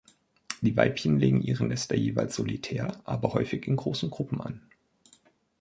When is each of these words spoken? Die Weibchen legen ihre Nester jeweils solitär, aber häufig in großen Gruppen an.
Die 0.61 0.75
Weibchen 0.75 1.19
legen 1.19 1.43
ihre 1.43 1.63
Nester 1.63 1.95
jeweils 1.95 2.33
solitär, 2.33 2.99
aber 3.03 3.33
häufig 3.35 3.67
in 3.67 3.75
großen 3.75 4.09
Gruppen 4.09 4.41
an. 4.41 4.59